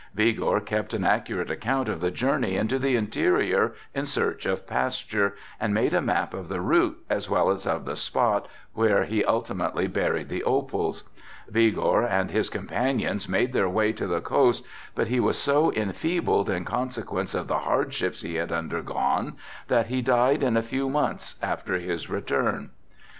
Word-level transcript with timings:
Vigor 0.15 0.59
kept 0.61 0.95
an 0.95 1.03
accurate 1.05 1.51
account 1.51 1.87
of 1.87 2.01
the 2.01 2.09
journey 2.09 2.55
into 2.55 2.79
the 2.79 2.95
interior 2.95 3.75
in 3.93 4.07
search 4.07 4.47
of 4.47 4.65
pasture 4.65 5.35
and 5.59 5.75
made 5.75 5.93
a 5.93 6.01
map 6.01 6.33
of 6.33 6.47
the 6.47 6.59
route 6.59 6.97
as 7.07 7.29
well 7.29 7.51
as 7.51 7.67
of 7.67 7.85
the 7.85 7.95
spot 7.95 8.47
where 8.73 9.03
he 9.03 9.23
ultimately 9.23 9.85
buried 9.85 10.27
the 10.27 10.43
opals. 10.43 11.03
Vigor 11.47 12.01
and 12.01 12.31
his 12.31 12.49
companions 12.49 13.29
made 13.29 13.53
their 13.53 13.69
way 13.69 13.93
to 13.93 14.07
the 14.07 14.21
coast 14.21 14.65
but 14.95 15.05
he 15.07 15.19
was 15.19 15.37
so 15.37 15.71
enfeebled 15.73 16.49
in 16.49 16.65
consequence 16.65 17.35
of 17.35 17.47
the 17.47 17.59
hardships 17.59 18.21
he 18.23 18.33
had 18.37 18.51
undergone 18.51 19.35
that 19.67 19.85
he 19.85 20.01
died 20.01 20.41
in 20.41 20.57
a 20.57 20.63
few 20.63 20.89
months 20.89 21.35
after 21.43 21.75
his 21.77 22.09
return. 22.09 22.71